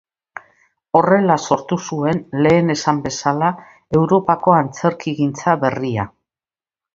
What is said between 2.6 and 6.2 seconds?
esan bezala, Europako antzerkigintza berria.